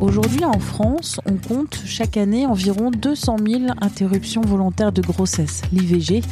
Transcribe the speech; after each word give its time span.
Aujourd'hui 0.00 0.46
en 0.46 0.58
France, 0.58 1.20
on 1.26 1.36
compte 1.36 1.78
chaque 1.84 2.16
année 2.16 2.46
environ 2.46 2.90
200 2.90 3.36
000 3.46 3.62
interruptions 3.82 4.40
volontaires 4.40 4.92
de 4.92 5.02
grossesse, 5.02 5.60
l'IVG, 5.72 6.22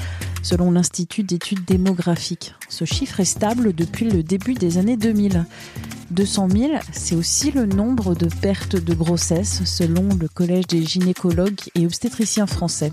selon 0.43 0.71
l'Institut 0.71 1.23
d'études 1.23 1.67
démographiques. 1.67 2.55
Ce 2.71 2.87
chiffre 2.87 3.21
est 3.21 3.27
stable 3.27 3.75
depuis 3.75 4.09
le 4.11 4.23
début 4.23 4.55
des 4.55 4.79
années 4.79 4.97
2000. 4.97 5.45
200 6.13 6.49
000, 6.49 6.73
c'est 6.93 7.15
aussi 7.15 7.51
le 7.51 7.67
nombre 7.67 8.15
de 8.15 8.29
pertes 8.41 8.77
de 8.77 8.95
grossesse 8.95 9.63
selon 9.67 10.09
le 10.19 10.29
Collège 10.29 10.66
des 10.66 10.83
gynécologues 10.83 11.61
et 11.75 11.85
obstétriciens 11.85 12.47
français. 12.47 12.93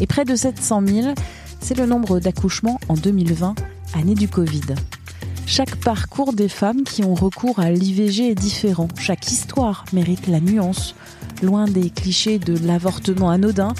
Et 0.00 0.08
près 0.08 0.24
de 0.24 0.34
700 0.34 0.82
000, 0.84 1.14
c'est 1.60 1.78
le 1.78 1.86
nombre 1.86 2.18
d'accouchements 2.18 2.80
en 2.88 2.94
2020, 2.94 3.54
année 3.94 4.16
du 4.16 4.26
Covid. 4.26 4.74
Chaque 5.46 5.76
parcours 5.76 6.32
des 6.32 6.48
femmes 6.48 6.84
qui 6.84 7.04
ont 7.04 7.14
recours 7.14 7.60
à 7.60 7.70
l'IVG 7.70 8.30
est 8.30 8.34
différent. 8.34 8.88
Chaque 8.98 9.30
histoire 9.30 9.84
mérite 9.92 10.26
la 10.26 10.40
nuance, 10.40 10.94
loin 11.42 11.66
des 11.66 11.90
clichés 11.90 12.38
de 12.38 12.56
l'avortement 12.66 13.30
anodin 13.30 13.74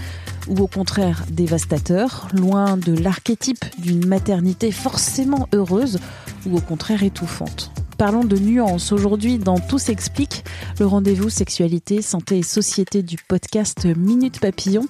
ou 0.47 0.59
au 0.59 0.67
contraire 0.67 1.25
dévastateur, 1.31 2.29
loin 2.35 2.77
de 2.77 2.93
l'archétype 2.93 3.65
d'une 3.79 4.07
maternité 4.07 4.71
forcément 4.73 5.49
heureuse 5.55 5.99
ou 6.47 6.57
au 6.57 6.61
contraire 6.61 7.03
étouffante. 7.03 7.73
Parlons 7.97 8.25
de 8.25 8.37
nuances 8.37 8.93
aujourd'hui 8.93 9.39
dans 9.39 9.59
Tout 9.59 9.79
s'explique, 9.79 10.45
le 10.79 10.87
rendez-vous 10.87 11.31
sexualité, 11.31 12.03
santé 12.03 12.39
et 12.39 12.43
société 12.43 13.03
du 13.03 13.17
podcast 13.17 13.87
Minute 13.97 14.41
Papillon. 14.41 14.87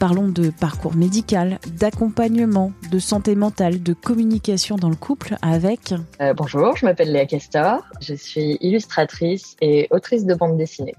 Parlons 0.00 0.28
de 0.28 0.48
parcours 0.48 0.96
médical, 0.96 1.58
d'accompagnement, 1.78 2.72
de 2.90 2.98
santé 2.98 3.36
mentale, 3.36 3.82
de 3.82 3.92
communication 3.92 4.76
dans 4.76 4.88
le 4.88 4.96
couple 4.96 5.36
avec... 5.42 5.92
Euh, 6.22 6.32
bonjour, 6.32 6.74
je 6.74 6.86
m'appelle 6.86 7.12
Léa 7.12 7.26
Castor, 7.26 7.86
je 8.00 8.14
suis 8.14 8.56
illustratrice 8.62 9.56
et 9.60 9.88
autrice 9.90 10.24
de 10.24 10.32
bande 10.32 10.56
dessinée. 10.56 10.94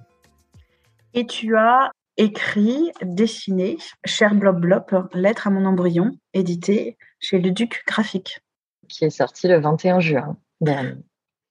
Et 1.15 1.25
tu 1.25 1.57
as 1.57 1.89
écrit, 2.17 2.91
dessiné 3.01 3.79
Cher 4.05 4.35
Blob 4.35 4.61
Blob, 4.61 5.09
Lettre 5.15 5.47
à 5.47 5.49
mon 5.49 5.65
embryon, 5.65 6.11
édité 6.35 6.95
chez 7.19 7.39
Le 7.39 7.49
Duc 7.49 7.81
Graphique. 7.87 8.41
Qui 8.87 9.05
est 9.05 9.09
sorti 9.09 9.47
le 9.47 9.59
21 9.59 9.99
juin 9.99 10.37
dernier. 10.61 11.01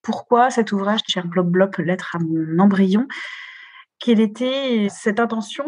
Pourquoi 0.03 0.51
cet 0.51 0.71
ouvrage, 0.71 1.01
Cher 1.09 1.27
Blob 1.27 1.51
Blob, 1.51 1.75
Lettre 1.79 2.15
à 2.15 2.21
mon 2.21 2.61
embryon? 2.61 3.09
Quelle 3.99 4.21
était 4.21 4.87
cette 4.89 5.19
intention 5.19 5.65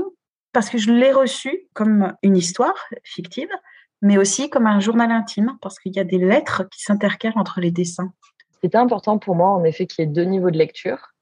Parce 0.53 0.69
que 0.69 0.79
je 0.79 0.93
l'ai 0.93 1.13
reçu 1.13 1.67
comme 1.73 2.15
une 2.23 2.37
histoire 2.37 2.75
fictive, 3.05 3.49
mais 4.03 4.19
aussi 4.19 4.51
comme 4.51 4.67
un 4.67 4.81
journal 4.81 5.11
intime, 5.11 5.57
parce 5.63 5.79
qu'il 5.79 5.95
y 5.95 6.01
a 6.01 6.05
des 6.05 6.19
lettres 6.19 6.69
qui 6.71 6.83
s'intercalent 6.83 7.39
entre 7.39 7.61
les 7.61 7.71
dessins. 7.71 8.13
C'était 8.61 8.79
important 8.79 9.19
pour 9.19 9.35
moi, 9.35 9.51
en 9.51 9.65
effet, 9.65 9.87
qu'il 9.87 10.05
y 10.05 10.09
ait 10.09 10.11
deux 10.11 10.25
niveaux 10.25 10.51
de 10.51 10.59
lecture. 10.59 11.15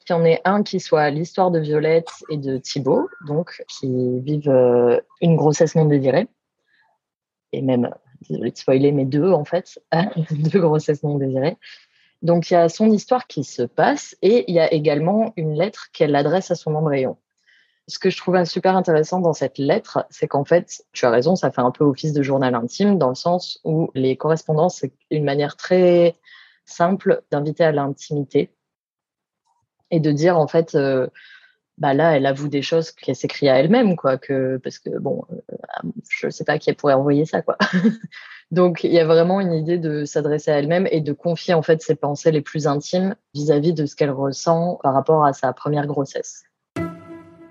Qu'il 0.00 0.16
y 0.16 0.18
en 0.18 0.24
ait 0.24 0.40
un 0.44 0.62
qui 0.62 0.80
soit 0.80 1.10
l'histoire 1.10 1.50
de 1.50 1.58
Violette 1.58 2.10
et 2.30 2.36
de 2.36 2.56
Thibaut, 2.56 3.08
donc 3.26 3.62
qui 3.68 4.20
vivent 4.20 4.48
euh, 4.48 4.98
une 5.20 5.36
grossesse 5.36 5.74
non 5.74 5.84
désirée. 5.84 6.26
Et 7.52 7.62
même, 7.62 7.90
désolé 8.28 8.50
de 8.50 8.56
spoiler, 8.56 8.92
mais 8.92 9.04
deux 9.04 9.30
en 9.30 9.44
fait, 9.44 9.80
deux 10.30 10.60
grossesses 10.60 11.02
non 11.02 11.18
désirées. 11.18 11.58
Donc 12.22 12.50
il 12.50 12.54
y 12.54 12.56
a 12.56 12.68
son 12.68 12.90
histoire 12.90 13.26
qui 13.26 13.44
se 13.44 13.62
passe 13.62 14.16
et 14.22 14.44
il 14.48 14.54
y 14.54 14.60
a 14.60 14.72
également 14.72 15.32
une 15.36 15.54
lettre 15.54 15.88
qu'elle 15.92 16.14
adresse 16.14 16.50
à 16.50 16.54
son 16.54 16.74
embryon. 16.74 17.16
Ce 17.90 17.98
que 17.98 18.08
je 18.08 18.16
trouvais 18.16 18.44
super 18.44 18.76
intéressant 18.76 19.18
dans 19.18 19.32
cette 19.32 19.58
lettre, 19.58 20.06
c'est 20.10 20.28
qu'en 20.28 20.44
fait, 20.44 20.84
tu 20.92 21.06
as 21.06 21.10
raison, 21.10 21.34
ça 21.34 21.50
fait 21.50 21.60
un 21.60 21.72
peu 21.72 21.82
office 21.82 22.12
de 22.12 22.22
journal 22.22 22.54
intime 22.54 22.98
dans 22.98 23.08
le 23.08 23.16
sens 23.16 23.58
où 23.64 23.90
les 23.96 24.16
correspondances, 24.16 24.76
c'est 24.76 24.92
une 25.10 25.24
manière 25.24 25.56
très 25.56 26.16
simple 26.66 27.24
d'inviter 27.32 27.64
à 27.64 27.72
l'intimité 27.72 28.54
et 29.90 29.98
de 29.98 30.12
dire 30.12 30.38
en 30.38 30.46
fait, 30.46 30.76
euh, 30.76 31.08
bah 31.78 31.92
là, 31.92 32.16
elle 32.16 32.26
avoue 32.26 32.46
des 32.46 32.62
choses 32.62 32.92
qu'elle 32.92 33.16
s'écrit 33.16 33.48
à 33.48 33.58
elle-même, 33.58 33.96
quoi, 33.96 34.18
que 34.18 34.58
parce 34.58 34.78
que 34.78 34.96
bon, 35.00 35.24
euh, 35.32 35.56
je 36.08 36.30
sais 36.30 36.44
pas 36.44 36.60
qui 36.60 36.72
pourrait 36.74 36.94
envoyer 36.94 37.26
ça, 37.26 37.42
quoi. 37.42 37.58
Donc 38.52 38.84
il 38.84 38.92
y 38.92 39.00
a 39.00 39.04
vraiment 39.06 39.40
une 39.40 39.52
idée 39.52 39.78
de 39.78 40.04
s'adresser 40.04 40.52
à 40.52 40.60
elle-même 40.60 40.86
et 40.92 41.00
de 41.00 41.12
confier 41.12 41.54
en 41.54 41.62
fait 41.62 41.82
ses 41.82 41.96
pensées 41.96 42.30
les 42.30 42.40
plus 42.40 42.68
intimes 42.68 43.16
vis-à-vis 43.34 43.72
de 43.72 43.84
ce 43.84 43.96
qu'elle 43.96 44.12
ressent 44.12 44.78
par 44.80 44.94
rapport 44.94 45.24
à 45.24 45.32
sa 45.32 45.52
première 45.52 45.88
grossesse. 45.88 46.44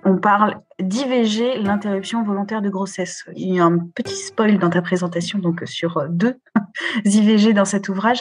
On 0.09 0.17
parle 0.17 0.59
d'IVG, 0.79 1.59
l'interruption 1.59 2.23
volontaire 2.23 2.63
de 2.63 2.69
grossesse. 2.69 3.25
Il 3.35 3.53
y 3.53 3.59
a 3.59 3.65
un 3.65 3.77
petit 3.77 4.15
spoil 4.15 4.57
dans 4.57 4.71
ta 4.71 4.81
présentation 4.81 5.37
donc 5.37 5.61
sur 5.67 6.09
deux 6.09 6.39
IVG 7.05 7.53
dans 7.53 7.65
cet 7.65 7.89
ouvrage. 7.89 8.17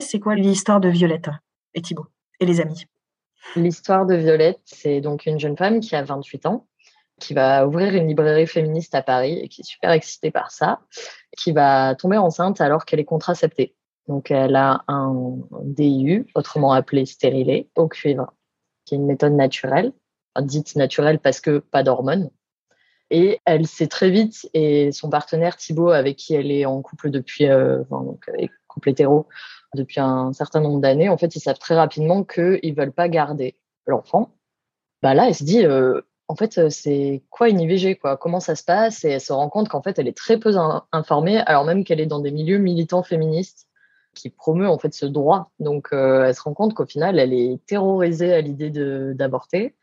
C'est 0.00 0.18
quoi 0.18 0.34
l'histoire 0.34 0.80
de 0.80 0.88
Violette 0.88 1.30
et 1.74 1.82
Thibault 1.82 2.08
et 2.40 2.46
les 2.46 2.60
amis? 2.60 2.86
L'histoire 3.54 4.06
de 4.06 4.16
Violette, 4.16 4.58
c'est 4.64 5.00
donc 5.00 5.26
une 5.26 5.38
jeune 5.38 5.56
femme 5.56 5.78
qui 5.78 5.94
a 5.94 6.02
28 6.02 6.46
ans, 6.46 6.66
qui 7.20 7.32
va 7.32 7.64
ouvrir 7.64 7.94
une 7.94 8.08
librairie 8.08 8.48
féministe 8.48 8.96
à 8.96 9.02
Paris 9.02 9.38
et 9.38 9.46
qui 9.48 9.60
est 9.60 9.64
super 9.64 9.92
excitée 9.92 10.32
par 10.32 10.50
ça, 10.50 10.80
qui 11.38 11.52
va 11.52 11.94
tomber 11.94 12.16
enceinte 12.16 12.60
alors 12.60 12.84
qu'elle 12.84 12.98
est 12.98 13.04
contraceptée. 13.04 13.76
Donc 14.08 14.32
elle 14.32 14.56
a 14.56 14.82
un 14.88 15.14
DIU, 15.62 16.26
autrement 16.34 16.72
appelé 16.72 17.06
stérilé, 17.06 17.70
au 17.76 17.86
cuivre, 17.86 18.32
qui 18.84 18.96
est 18.96 18.98
une 18.98 19.06
méthode 19.06 19.34
naturelle, 19.34 19.92
dite 20.42 20.76
naturelle 20.76 21.18
parce 21.18 21.40
que 21.40 21.58
pas 21.58 21.82
d'hormones. 21.82 22.30
Et 23.10 23.40
elle 23.44 23.66
sait 23.66 23.86
très 23.86 24.10
vite, 24.10 24.48
et 24.54 24.90
son 24.90 25.10
partenaire 25.10 25.56
Thibaut, 25.56 25.90
avec 25.90 26.16
qui 26.16 26.34
elle 26.34 26.50
est 26.50 26.64
en 26.64 26.80
couple 26.82 27.10
depuis, 27.10 27.46
euh, 27.48 27.82
donc, 27.90 28.30
couple 28.66 28.88
hétéro, 28.88 29.28
depuis 29.74 30.00
un 30.00 30.32
certain 30.32 30.60
nombre 30.60 30.80
d'années, 30.80 31.08
en 31.08 31.18
fait, 31.18 31.36
ils 31.36 31.40
savent 31.40 31.58
très 31.58 31.74
rapidement 31.74 32.24
qu'ils 32.24 32.74
veulent 32.74 32.92
pas 32.92 33.08
garder 33.08 33.56
l'enfant. 33.86 34.34
Bah 35.02 35.14
là, 35.14 35.28
elle 35.28 35.34
se 35.34 35.44
dit, 35.44 35.64
euh, 35.64 36.00
en 36.28 36.36
fait, 36.36 36.70
c'est 36.70 37.22
quoi 37.30 37.50
une 37.50 37.60
IVG, 37.60 37.96
quoi? 37.96 38.16
Comment 38.16 38.40
ça 38.40 38.56
se 38.56 38.64
passe? 38.64 39.04
Et 39.04 39.10
elle 39.10 39.20
se 39.20 39.32
rend 39.32 39.50
compte 39.50 39.68
qu'en 39.68 39.82
fait, 39.82 39.98
elle 39.98 40.08
est 40.08 40.16
très 40.16 40.38
peu 40.38 40.54
informée, 40.92 41.38
alors 41.46 41.64
même 41.64 41.84
qu'elle 41.84 42.00
est 42.00 42.06
dans 42.06 42.20
des 42.20 42.30
milieux 42.30 42.58
militants 42.58 43.02
féministes 43.02 43.68
qui 44.14 44.30
promeut 44.30 44.68
en 44.68 44.78
fait 44.78 44.94
ce 44.94 45.06
droit. 45.06 45.50
Donc, 45.58 45.88
euh, 45.92 46.24
elle 46.24 46.34
se 46.34 46.40
rend 46.42 46.54
compte 46.54 46.74
qu'au 46.74 46.86
final, 46.86 47.18
elle 47.18 47.34
est 47.34 47.60
terrorisée 47.66 48.32
à 48.32 48.40
l'idée 48.40 48.70
d'avorter. 49.14 49.74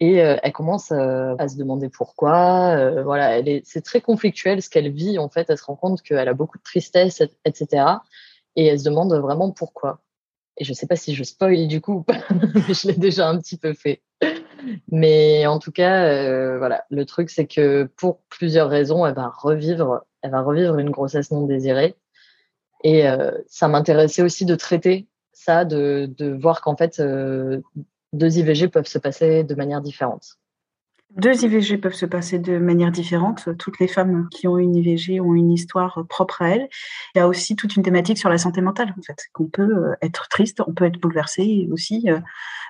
Et 0.00 0.14
elle 0.14 0.52
commence 0.52 0.92
à 0.92 1.46
se 1.46 1.58
demander 1.58 1.90
pourquoi. 1.90 3.02
voilà, 3.02 3.42
c'est 3.64 3.82
très 3.82 4.00
conflictuel 4.00 4.62
ce 4.62 4.70
qu'elle 4.70 4.90
vit. 4.90 5.18
En 5.18 5.28
fait, 5.28 5.50
elle 5.50 5.58
se 5.58 5.64
rend 5.64 5.76
compte 5.76 6.00
qu'elle 6.00 6.26
a 6.26 6.32
beaucoup 6.32 6.56
de 6.56 6.62
tristesse, 6.62 7.22
etc 7.44 7.98
et 8.56 8.66
elle 8.66 8.78
se 8.78 8.84
demande 8.84 9.12
vraiment 9.14 9.50
pourquoi. 9.50 10.00
Et 10.56 10.64
je 10.64 10.72
ne 10.72 10.74
sais 10.74 10.86
pas 10.86 10.96
si 10.96 11.14
je 11.14 11.24
spoil 11.24 11.68
du 11.68 11.80
coup, 11.80 12.04
je 12.68 12.88
l'ai 12.88 12.94
déjà 12.94 13.28
un 13.28 13.38
petit 13.38 13.56
peu 13.56 13.72
fait. 13.72 14.02
Mais 14.90 15.46
en 15.46 15.58
tout 15.58 15.72
cas, 15.72 16.04
euh, 16.04 16.58
voilà, 16.58 16.84
le 16.90 17.06
truc 17.06 17.30
c'est 17.30 17.46
que 17.46 17.88
pour 17.96 18.20
plusieurs 18.28 18.68
raisons, 18.68 19.06
elle 19.06 19.14
va 19.14 19.28
revivre, 19.28 20.04
elle 20.22 20.32
va 20.32 20.42
revivre 20.42 20.78
une 20.78 20.90
grossesse 20.90 21.30
non 21.30 21.46
désirée. 21.46 21.96
Et 22.84 23.08
euh, 23.08 23.30
ça 23.46 23.68
m'intéressait 23.68 24.22
aussi 24.22 24.44
de 24.44 24.54
traiter 24.54 25.06
ça, 25.32 25.64
de, 25.64 26.38
voir 26.40 26.60
qu'en 26.60 26.76
fait, 26.76 27.00
euh, 27.00 27.62
deux 28.12 28.38
IVG 28.38 28.68
peuvent 28.68 28.86
se 28.86 28.98
passer 28.98 29.44
de 29.44 29.54
manière 29.54 29.80
différente. 29.80 30.38
Deux 31.16 31.44
IVG 31.44 31.78
peuvent 31.78 31.94
se 31.94 32.06
passer 32.06 32.38
de 32.38 32.58
manière 32.58 32.92
différente. 32.92 33.48
Toutes 33.58 33.80
les 33.80 33.88
femmes 33.88 34.28
qui 34.30 34.46
ont 34.46 34.58
une 34.58 34.76
IVG 34.76 35.20
ont 35.20 35.34
une 35.34 35.50
histoire 35.50 36.04
propre 36.08 36.42
à 36.42 36.50
elles. 36.50 36.68
Il 37.14 37.18
y 37.18 37.20
a 37.20 37.26
aussi 37.26 37.56
toute 37.56 37.74
une 37.74 37.82
thématique 37.82 38.18
sur 38.18 38.28
la 38.28 38.38
santé 38.38 38.60
mentale, 38.60 38.94
en 38.96 39.02
fait, 39.02 39.26
qu'on 39.32 39.46
peut 39.46 39.62
euh, 39.62 39.94
être 40.02 40.28
triste, 40.28 40.62
on 40.64 40.72
peut 40.72 40.84
être 40.84 41.00
bouleversé 41.00 41.68
aussi, 41.72 42.04
euh, 42.08 42.20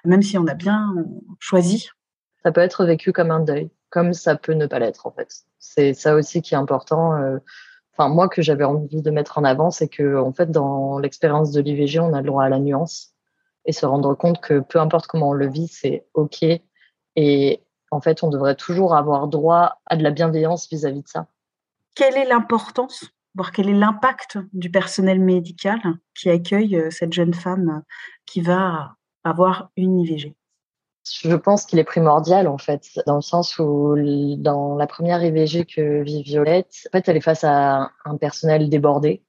même 0.06 0.22
si 0.22 0.38
on 0.38 0.46
a 0.46 0.54
bien 0.54 0.94
choisi. 1.38 1.90
Ça 2.42 2.50
peut 2.50 2.62
être 2.62 2.86
vécu 2.86 3.12
comme 3.12 3.30
un 3.30 3.40
deuil, 3.40 3.70
comme 3.90 4.14
ça 4.14 4.36
peut 4.36 4.54
ne 4.54 4.66
pas 4.66 4.78
l'être, 4.78 5.06
en 5.06 5.10
fait. 5.10 5.28
C'est 5.58 5.92
ça 5.92 6.14
aussi 6.14 6.40
qui 6.40 6.54
est 6.54 6.58
important. 6.58 7.14
Euh, 7.16 7.36
enfin, 7.92 8.08
moi, 8.08 8.30
que 8.30 8.40
j'avais 8.40 8.64
envie 8.64 9.02
de 9.02 9.10
mettre 9.10 9.36
en 9.36 9.44
avant, 9.44 9.70
c'est 9.70 9.88
que, 9.88 10.16
en 10.16 10.32
fait, 10.32 10.50
dans 10.50 10.98
l'expérience 10.98 11.52
de 11.52 11.60
l'IVG, 11.60 12.00
on 12.00 12.14
a 12.14 12.22
le 12.22 12.26
droit 12.26 12.44
à 12.44 12.48
la 12.48 12.58
nuance 12.58 13.14
et 13.64 13.72
se 13.72 13.86
rendre 13.86 14.14
compte 14.14 14.40
que 14.40 14.60
peu 14.60 14.80
importe 14.80 15.06
comment 15.06 15.30
on 15.30 15.34
le 15.34 15.48
vit, 15.48 15.68
c'est 15.68 16.06
OK. 16.14 16.44
Et 17.16 17.62
en 17.90 18.00
fait, 18.00 18.22
on 18.22 18.28
devrait 18.28 18.54
toujours 18.54 18.94
avoir 18.94 19.28
droit 19.28 19.80
à 19.86 19.96
de 19.96 20.02
la 20.02 20.10
bienveillance 20.10 20.68
vis-à-vis 20.70 21.02
de 21.02 21.08
ça. 21.08 21.26
Quelle 21.94 22.16
est 22.16 22.26
l'importance 22.26 23.10
voir 23.34 23.52
quel 23.52 23.68
est 23.68 23.74
l'impact 23.74 24.38
du 24.52 24.70
personnel 24.70 25.20
médical 25.20 25.80
qui 26.14 26.30
accueille 26.30 26.76
euh, 26.76 26.90
cette 26.90 27.12
jeune 27.12 27.34
femme 27.34 27.82
qui 28.26 28.40
va 28.40 28.96
avoir 29.24 29.70
une 29.76 30.00
IVG 30.00 30.34
Je 31.04 31.36
pense 31.36 31.64
qu'il 31.64 31.78
est 31.78 31.84
primordial 31.84 32.48
en 32.48 32.58
fait, 32.58 33.00
dans 33.06 33.16
le 33.16 33.22
sens 33.22 33.58
où 33.58 33.94
dans 34.38 34.76
la 34.76 34.86
première 34.86 35.22
IVG 35.22 35.64
que 35.64 36.02
vit 36.02 36.22
Violette, 36.22 36.88
en 36.88 36.98
fait, 36.98 37.08
elle 37.08 37.16
est 37.16 37.22
face 37.22 37.44
à 37.44 37.90
un 38.04 38.16
personnel 38.16 38.68
débordé 38.68 39.22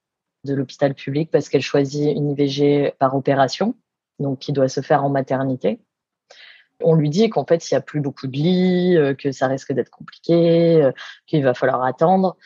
de 0.43 0.55
l'hôpital 0.55 0.95
public 0.95 1.29
parce 1.31 1.49
qu'elle 1.49 1.61
choisit 1.61 2.15
une 2.15 2.31
IVG 2.31 2.95
par 2.97 3.15
opération, 3.15 3.75
donc 4.21 4.39
qui 4.39 4.53
doit 4.53 4.69
se 4.69 4.81
faire 4.81 5.03
en 5.03 5.09
maternité. 5.09 5.79
On 6.83 6.95
lui 6.95 7.09
dit 7.09 7.29
qu'en 7.29 7.45
fait, 7.45 7.69
il 7.69 7.73
n'y 7.73 7.77
a 7.77 7.81
plus 7.81 8.01
beaucoup 8.01 8.27
de 8.27 8.33
lits, 8.33 8.97
euh, 8.97 9.13
que 9.13 9.31
ça 9.31 9.47
risque 9.47 9.71
d'être 9.73 9.89
compliqué, 9.89 10.81
euh, 10.81 10.91
qu'il 11.27 11.43
va 11.43 11.53
falloir 11.53 11.83
attendre. 11.83 12.37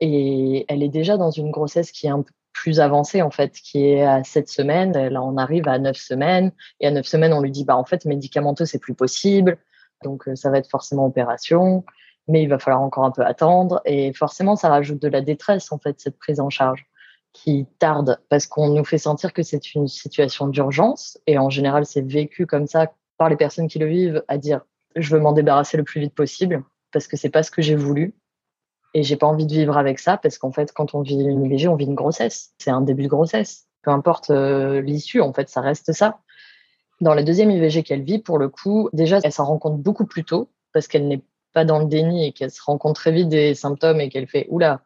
Et 0.00 0.64
elle 0.68 0.82
est 0.82 0.88
déjà 0.88 1.16
dans 1.16 1.30
une 1.30 1.50
grossesse 1.50 1.92
qui 1.92 2.06
est 2.06 2.10
un 2.10 2.22
peu 2.22 2.32
plus 2.52 2.80
avancée, 2.80 3.22
en 3.22 3.30
fait, 3.30 3.52
qui 3.52 3.84
est 3.86 4.02
à 4.02 4.24
sept 4.24 4.48
semaines. 4.48 4.92
Là, 4.92 5.22
on 5.22 5.36
arrive 5.36 5.68
à 5.68 5.78
neuf 5.78 5.98
semaines. 5.98 6.52
Et 6.80 6.86
à 6.86 6.90
neuf 6.90 7.06
semaines, 7.06 7.32
on 7.32 7.40
lui 7.40 7.50
dit, 7.50 7.64
bah, 7.64 7.76
en 7.76 7.84
fait, 7.84 8.04
médicamenteux, 8.06 8.64
c'est 8.64 8.78
plus 8.78 8.94
possible. 8.94 9.58
Donc, 10.02 10.26
euh, 10.28 10.34
ça 10.34 10.50
va 10.50 10.58
être 10.58 10.70
forcément 10.70 11.06
opération. 11.06 11.84
Mais 12.28 12.42
il 12.42 12.48
va 12.48 12.58
falloir 12.58 12.82
encore 12.82 13.04
un 13.04 13.12
peu 13.12 13.24
attendre. 13.24 13.80
Et 13.84 14.12
forcément, 14.14 14.56
ça 14.56 14.68
rajoute 14.68 15.00
de 15.00 15.08
la 15.08 15.20
détresse, 15.20 15.70
en 15.70 15.78
fait, 15.78 16.00
cette 16.00 16.18
prise 16.18 16.40
en 16.40 16.50
charge 16.50 16.86
qui 17.36 17.66
tarde 17.78 18.18
parce 18.30 18.46
qu'on 18.46 18.70
nous 18.70 18.84
fait 18.84 18.98
sentir 18.98 19.34
que 19.34 19.42
c'est 19.42 19.74
une 19.74 19.88
situation 19.88 20.46
d'urgence. 20.46 21.18
Et 21.26 21.36
en 21.36 21.50
général, 21.50 21.84
c'est 21.84 22.00
vécu 22.00 22.46
comme 22.46 22.66
ça 22.66 22.92
par 23.18 23.28
les 23.28 23.36
personnes 23.36 23.68
qui 23.68 23.78
le 23.78 23.86
vivent 23.86 24.24
à 24.28 24.38
dire, 24.38 24.62
je 24.94 25.14
veux 25.14 25.20
m'en 25.20 25.32
débarrasser 25.32 25.76
le 25.76 25.84
plus 25.84 26.00
vite 26.00 26.14
possible 26.14 26.64
parce 26.92 27.06
que 27.06 27.16
c'est 27.16 27.28
pas 27.28 27.42
ce 27.42 27.50
que 27.50 27.60
j'ai 27.60 27.76
voulu 27.76 28.14
et 28.94 29.02
j'ai 29.02 29.16
pas 29.16 29.26
envie 29.26 29.46
de 29.46 29.52
vivre 29.52 29.76
avec 29.76 29.98
ça 29.98 30.16
parce 30.16 30.38
qu'en 30.38 30.50
fait, 30.50 30.72
quand 30.72 30.94
on 30.94 31.02
vit 31.02 31.20
une 31.20 31.44
IVG, 31.44 31.68
on 31.68 31.76
vit 31.76 31.84
une 31.84 31.94
grossesse. 31.94 32.54
C'est 32.58 32.70
un 32.70 32.80
début 32.80 33.02
de 33.02 33.08
grossesse. 33.08 33.66
Peu 33.82 33.90
importe 33.90 34.30
euh, 34.30 34.80
l'issue, 34.80 35.20
en 35.20 35.34
fait, 35.34 35.50
ça 35.50 35.60
reste 35.60 35.92
ça. 35.92 36.20
Dans 37.02 37.12
la 37.12 37.22
deuxième 37.22 37.50
IVG 37.50 37.82
qu'elle 37.82 38.02
vit, 38.02 38.18
pour 38.18 38.38
le 38.38 38.48
coup, 38.48 38.88
déjà, 38.94 39.20
elle 39.22 39.32
s'en 39.32 39.44
rend 39.44 39.58
compte 39.58 39.82
beaucoup 39.82 40.06
plus 40.06 40.24
tôt 40.24 40.48
parce 40.72 40.88
qu'elle 40.88 41.06
n'est 41.06 41.22
pas 41.52 41.66
dans 41.66 41.78
le 41.80 41.84
déni 41.84 42.26
et 42.26 42.32
qu'elle 42.32 42.50
se 42.50 42.62
rend 42.62 42.78
compte 42.78 42.96
très 42.96 43.12
vite 43.12 43.28
des 43.28 43.54
symptômes 43.54 44.00
et 44.00 44.08
qu'elle 44.08 44.26
fait 44.26 44.46
oula, 44.48 44.80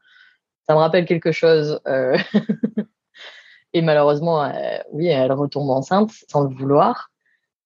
ça 0.70 0.74
me 0.76 0.80
rappelle 0.80 1.04
quelque 1.04 1.32
chose. 1.32 1.80
Euh. 1.88 2.16
et 3.72 3.82
malheureusement, 3.82 4.44
euh, 4.44 4.78
oui, 4.92 5.08
elle 5.08 5.32
retombe 5.32 5.68
enceinte 5.68 6.12
sans 6.28 6.44
le 6.44 6.54
vouloir. 6.54 7.10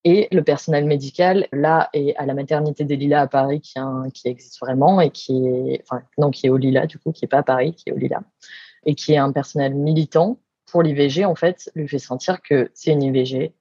Et 0.05 0.27
le 0.33 0.43
personnel 0.43 0.87
médical, 0.87 1.47
là, 1.53 1.91
est 1.93 2.17
à 2.17 2.25
la 2.25 2.33
maternité 2.33 2.85
des 2.85 2.97
Lilas 2.97 3.21
à 3.21 3.27
Paris, 3.27 3.61
qui, 3.61 3.79
existe 4.25 4.59
vraiment 4.59 5.03
et 5.03 5.11
qui 5.11 5.47
est, 5.47 5.83
enfin, 5.83 6.03
non, 6.17 6.31
qui 6.31 6.47
est 6.47 6.49
au 6.49 6.57
Lila, 6.57 6.87
du 6.87 6.99
coup, 6.99 7.13
qui 7.13 7.27
est 7.27 7.29
pas 7.29 7.41
à 7.41 7.43
Paris, 7.43 7.75
qui 7.75 7.91
est 7.91 7.93
au 7.93 7.99
Lila, 7.99 8.23
et 8.87 8.95
qui 8.95 9.13
est 9.13 9.19
un 9.19 9.33
personnel 9.33 9.75
militant 9.75 10.39
pour 10.65 10.83
l'IVG, 10.83 11.27
en 11.27 11.35
fait, 11.35 11.71
lui 11.75 11.87
fait 11.87 11.99
sentir 11.99 12.41
que 12.41 12.71
c'est 12.73 12.93
une 12.93 13.03
IVG, 13.03 13.55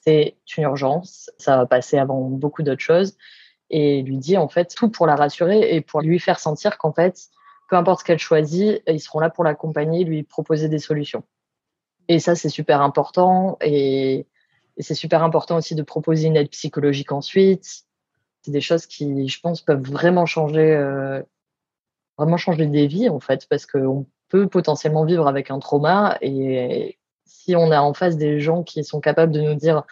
c'est 0.00 0.34
une 0.56 0.64
urgence, 0.64 1.30
ça 1.38 1.56
va 1.56 1.66
passer 1.66 1.98
avant 1.98 2.20
beaucoup 2.22 2.64
d'autres 2.64 2.82
choses, 2.82 3.16
et 3.70 4.02
lui 4.02 4.16
dit, 4.16 4.36
en 4.36 4.48
fait, 4.48 4.74
tout 4.74 4.88
pour 4.88 5.06
la 5.06 5.14
rassurer 5.14 5.72
et 5.72 5.82
pour 5.82 6.00
lui 6.00 6.18
faire 6.18 6.40
sentir 6.40 6.78
qu'en 6.78 6.92
fait, 6.92 7.28
peu 7.72 7.78
importe 7.78 8.00
ce 8.00 8.04
qu'elle 8.04 8.18
choisit, 8.18 8.82
ils 8.86 9.00
seront 9.00 9.18
là 9.18 9.30
pour 9.30 9.44
l'accompagner, 9.44 10.04
lui 10.04 10.24
proposer 10.24 10.68
des 10.68 10.78
solutions. 10.78 11.22
Et 12.06 12.18
ça, 12.18 12.34
c'est 12.34 12.50
super 12.50 12.82
important. 12.82 13.56
Et 13.62 14.26
c'est 14.76 14.92
super 14.92 15.22
important 15.22 15.56
aussi 15.56 15.74
de 15.74 15.82
proposer 15.82 16.26
une 16.26 16.36
aide 16.36 16.50
psychologique 16.50 17.12
ensuite. 17.12 17.86
C'est 18.42 18.50
des 18.50 18.60
choses 18.60 18.84
qui, 18.84 19.26
je 19.26 19.40
pense, 19.40 19.62
peuvent 19.62 19.80
vraiment 19.80 20.26
changer, 20.26 20.70
euh, 20.74 21.22
vraiment 22.18 22.36
changer 22.36 22.66
des 22.66 22.86
vies 22.88 23.08
en 23.08 23.20
fait, 23.20 23.46
parce 23.48 23.64
qu'on 23.64 24.04
peut 24.28 24.48
potentiellement 24.48 25.06
vivre 25.06 25.26
avec 25.26 25.50
un 25.50 25.58
trauma 25.58 26.18
et 26.20 26.98
si 27.24 27.56
on 27.56 27.70
a 27.70 27.80
en 27.80 27.94
face 27.94 28.18
des 28.18 28.38
gens 28.38 28.64
qui 28.64 28.84
sont 28.84 29.00
capables 29.00 29.32
de 29.32 29.40
nous 29.40 29.54
dire, 29.54 29.84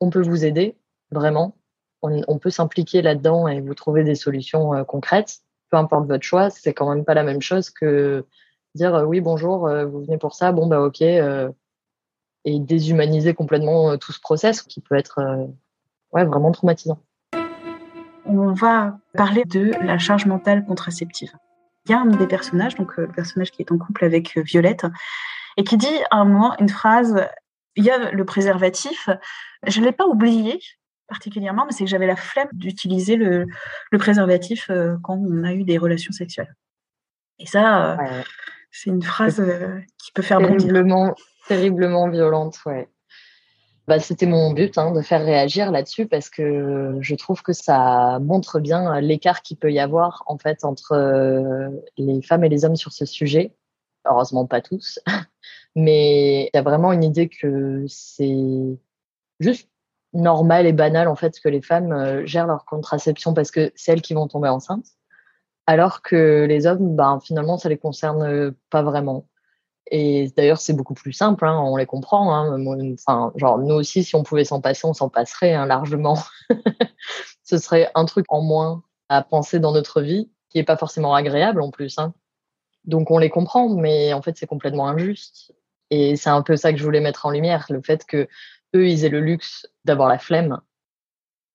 on 0.00 0.10
peut 0.10 0.22
vous 0.22 0.44
aider, 0.44 0.76
vraiment, 1.12 1.56
on, 2.02 2.38
peut 2.40 2.50
s'impliquer 2.50 3.02
là-dedans 3.02 3.46
et 3.46 3.60
vous 3.60 3.74
trouver 3.74 4.02
des 4.02 4.16
solutions 4.16 4.74
euh, 4.74 4.82
concrètes, 4.82 5.43
peu 5.70 5.76
importe 5.76 6.06
votre 6.06 6.24
choix, 6.24 6.50
c'est 6.50 6.72
quand 6.74 6.88
même 6.88 7.04
pas 7.04 7.14
la 7.14 7.22
même 7.22 7.42
chose 7.42 7.70
que 7.70 8.24
dire 8.74 9.04
oui 9.06 9.20
bonjour, 9.20 9.66
euh, 9.66 9.84
vous 9.86 10.04
venez 10.04 10.18
pour 10.18 10.34
ça, 10.34 10.52
bon 10.52 10.66
bah 10.66 10.80
ok 10.80 11.02
et 12.44 12.58
déshumaniser 12.58 13.34
complètement 13.34 13.90
euh, 13.90 13.96
tout 13.96 14.12
ce 14.12 14.20
process 14.20 14.62
qui 14.62 14.80
peut 14.80 14.96
être 14.96 15.18
euh, 15.18 15.46
vraiment 16.12 16.52
traumatisant. 16.52 16.98
On 18.26 18.52
va 18.52 18.98
parler 19.14 19.44
de 19.44 19.72
la 19.82 19.98
charge 19.98 20.26
mentale 20.26 20.64
contraceptive. 20.64 21.32
Il 21.86 21.92
y 21.92 21.94
a 21.94 22.00
un 22.00 22.06
des 22.06 22.26
personnages, 22.26 22.74
donc 22.76 22.98
euh, 22.98 23.02
le 23.02 23.12
personnage 23.12 23.50
qui 23.50 23.62
est 23.62 23.72
en 23.72 23.78
couple 23.78 24.04
avec 24.04 24.36
Violette, 24.38 24.86
et 25.56 25.64
qui 25.64 25.76
dit 25.76 25.86
à 26.10 26.18
un 26.18 26.24
moment 26.24 26.54
une 26.58 26.68
phrase 26.68 27.26
il 27.76 27.84
y 27.84 27.90
a 27.90 28.12
le 28.12 28.24
préservatif. 28.24 29.08
Je 29.66 29.80
ne 29.80 29.86
l'ai 29.86 29.92
pas 29.92 30.06
oublié 30.06 30.60
particulièrement, 31.08 31.66
mais 31.66 31.72
c'est 31.72 31.84
que 31.84 31.90
j'avais 31.90 32.06
la 32.06 32.16
flemme 32.16 32.48
d'utiliser 32.52 33.16
le, 33.16 33.46
le, 33.90 33.98
préservatif 33.98 34.70
quand 35.02 35.16
on 35.16 35.44
a 35.44 35.52
eu 35.52 35.64
des 35.64 35.78
relations 35.78 36.12
sexuelles. 36.12 36.54
Et 37.38 37.46
ça, 37.46 37.98
c'est 38.70 38.90
une 38.90 39.02
phrase 39.02 39.42
qui 39.98 40.12
peut 40.12 40.22
faire 40.22 40.40
bondir 40.40 40.72
terriblement 41.46 42.08
violente, 42.08 42.58
ouais. 42.66 42.88
Bah, 43.86 44.00
c'était 44.00 44.26
mon 44.26 44.52
but 44.52 44.78
hein, 44.78 44.92
de 44.92 45.02
faire 45.02 45.22
réagir 45.22 45.70
là-dessus 45.70 46.06
parce 46.06 46.30
que 46.30 46.96
je 47.00 47.14
trouve 47.16 47.42
que 47.42 47.52
ça 47.52 48.18
montre 48.18 48.58
bien 48.58 48.98
l'écart 49.02 49.42
qu'il 49.42 49.58
peut 49.58 49.70
y 49.70 49.78
avoir 49.78 50.22
en 50.26 50.38
fait 50.38 50.64
entre 50.64 50.92
euh, 50.92 51.68
les 51.98 52.22
femmes 52.22 52.44
et 52.44 52.48
les 52.48 52.64
hommes 52.64 52.76
sur 52.76 52.92
ce 52.92 53.04
sujet. 53.04 53.54
Heureusement 54.06 54.46
pas 54.46 54.62
tous, 54.62 55.00
mais 55.76 56.44
il 56.44 56.50
y 56.54 56.58
a 56.58 56.62
vraiment 56.62 56.92
une 56.92 57.04
idée 57.04 57.28
que 57.28 57.84
c'est 57.86 58.78
juste 59.40 59.68
normal 60.14 60.66
et 60.66 60.72
banal 60.72 61.08
en 61.08 61.16
fait 61.16 61.38
que 61.40 61.48
les 61.48 61.60
femmes 61.60 61.92
euh, 61.92 62.24
gèrent 62.26 62.46
leur 62.46 62.64
contraception 62.64 63.34
parce 63.34 63.50
que 63.50 63.72
c'est 63.74 63.92
elles 63.92 64.02
qui 64.02 64.14
vont 64.14 64.28
tomber 64.28 64.48
enceintes, 64.48 64.86
alors 65.66 66.02
que 66.02 66.44
les 66.48 66.66
hommes, 66.66 66.94
ben, 66.96 67.20
finalement, 67.22 67.58
ça 67.58 67.68
les 67.68 67.78
concerne 67.78 68.54
pas 68.70 68.82
vraiment. 68.82 69.26
Et 69.90 70.32
d'ailleurs, 70.36 70.58
c'est 70.58 70.72
beaucoup 70.72 70.94
plus 70.94 71.12
simple, 71.12 71.46
hein, 71.46 71.58
on 71.60 71.76
les 71.76 71.86
comprend. 71.86 72.34
Hein. 72.34 72.64
Enfin, 72.94 73.32
genre, 73.36 73.58
nous 73.58 73.74
aussi, 73.74 74.02
si 74.02 74.16
on 74.16 74.22
pouvait 74.22 74.44
s'en 74.44 74.60
passer, 74.60 74.86
on 74.86 74.94
s'en 74.94 75.08
passerait 75.08 75.54
hein, 75.54 75.66
largement. 75.66 76.18
Ce 77.44 77.58
serait 77.58 77.90
un 77.94 78.04
truc 78.06 78.24
en 78.28 78.40
moins 78.40 78.82
à 79.08 79.22
penser 79.22 79.58
dans 79.58 79.72
notre 79.72 80.00
vie, 80.00 80.30
qui 80.48 80.58
n'est 80.58 80.64
pas 80.64 80.76
forcément 80.76 81.14
agréable 81.14 81.60
en 81.60 81.70
plus. 81.70 81.96
Donc, 82.84 83.10
on 83.10 83.18
les 83.18 83.30
comprend, 83.30 83.68
mais 83.68 84.12
en 84.14 84.22
fait, 84.22 84.36
c'est 84.36 84.46
complètement 84.46 84.88
injuste. 84.88 85.52
Et 85.90 86.16
c'est 86.16 86.30
un 86.30 86.42
peu 86.42 86.56
ça 86.56 86.72
que 86.72 86.78
je 86.78 86.84
voulais 86.84 87.00
mettre 87.00 87.26
en 87.26 87.30
lumière, 87.30 87.66
le 87.68 87.82
fait 87.82 88.04
que 88.06 88.26
eux, 88.74 88.88
ils 88.88 89.04
aient 89.04 89.10
le 89.10 89.20
luxe 89.20 89.66
d'avoir 89.84 90.08
la 90.08 90.18
flemme, 90.18 90.60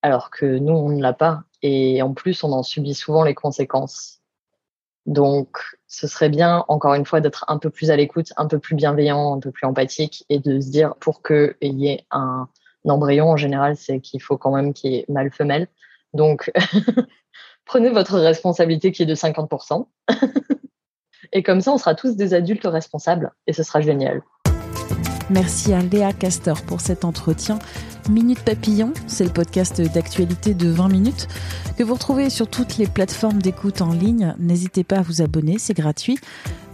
alors 0.02 0.30
que 0.30 0.46
nous, 0.46 0.72
on 0.72 0.88
ne 0.88 1.02
l'a 1.02 1.12
pas. 1.12 1.44
Et 1.62 2.02
en 2.02 2.14
plus, 2.14 2.42
on 2.44 2.52
en 2.52 2.62
subit 2.62 2.94
souvent 2.94 3.24
les 3.24 3.34
conséquences. 3.34 4.20
Donc, 5.06 5.58
ce 5.86 6.06
serait 6.06 6.28
bien, 6.28 6.64
encore 6.68 6.94
une 6.94 7.06
fois, 7.06 7.20
d'être 7.20 7.44
un 7.48 7.58
peu 7.58 7.70
plus 7.70 7.90
à 7.90 7.96
l'écoute, 7.96 8.32
un 8.36 8.46
peu 8.46 8.58
plus 8.58 8.74
bienveillant, 8.74 9.34
un 9.34 9.40
peu 9.40 9.50
plus 9.50 9.66
empathique 9.66 10.24
et 10.28 10.38
de 10.38 10.60
se 10.60 10.70
dire 10.70 10.94
pour 10.96 11.22
qu'il 11.22 11.54
y 11.60 11.88
ait 11.88 12.04
un, 12.10 12.48
embryon, 12.86 13.30
en 13.30 13.36
général, 13.36 13.76
c'est 13.76 14.00
qu'il 14.00 14.22
faut 14.22 14.38
quand 14.38 14.54
même 14.54 14.72
qu'il 14.72 14.92
y 14.92 14.96
ait 14.96 15.06
mâle-femelle. 15.08 15.68
Donc, 16.12 16.50
prenez 17.64 17.90
votre 17.90 18.18
responsabilité 18.18 18.92
qui 18.92 19.02
est 19.02 19.06
de 19.06 19.14
50%. 19.14 19.86
et 21.32 21.42
comme 21.42 21.60
ça, 21.60 21.72
on 21.72 21.78
sera 21.78 21.94
tous 21.94 22.16
des 22.16 22.34
adultes 22.34 22.66
responsables 22.66 23.32
et 23.46 23.52
ce 23.52 23.62
sera 23.62 23.80
génial. 23.80 24.22
Merci 25.30 25.72
à 25.72 25.80
Léa 25.80 26.12
Castor 26.12 26.62
pour 26.62 26.80
cet 26.80 27.04
entretien. 27.04 27.60
Minute 28.10 28.40
Papillon, 28.40 28.92
c'est 29.06 29.22
le 29.24 29.30
podcast 29.30 29.80
d'actualité 29.80 30.54
de 30.54 30.68
20 30.68 30.88
minutes 30.88 31.28
que 31.78 31.84
vous 31.84 31.94
retrouvez 31.94 32.28
sur 32.30 32.48
toutes 32.48 32.78
les 32.78 32.88
plateformes 32.88 33.40
d'écoute 33.40 33.80
en 33.80 33.92
ligne. 33.92 34.34
N'hésitez 34.40 34.82
pas 34.82 34.96
à 34.96 35.02
vous 35.02 35.22
abonner, 35.22 35.58
c'est 35.58 35.74
gratuit. 35.74 36.18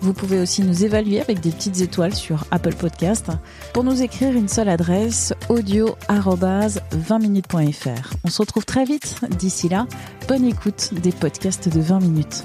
Vous 0.00 0.14
pouvez 0.14 0.40
aussi 0.40 0.62
nous 0.62 0.84
évaluer 0.84 1.20
avec 1.20 1.40
des 1.40 1.50
petites 1.50 1.80
étoiles 1.80 2.14
sur 2.14 2.44
Apple 2.50 2.74
Podcast. 2.74 3.26
Pour 3.74 3.84
nous 3.84 4.00
écrire 4.02 4.32
une 4.32 4.48
seule 4.48 4.70
adresse, 4.70 5.34
audio-20minutes.fr. 5.50 8.14
On 8.24 8.28
se 8.28 8.42
retrouve 8.42 8.64
très 8.64 8.84
vite. 8.84 9.20
D'ici 9.38 9.68
là, 9.68 9.86
bonne 10.28 10.46
écoute 10.46 10.92
des 11.02 11.12
podcasts 11.12 11.68
de 11.68 11.80
20 11.80 12.00
minutes. 12.00 12.44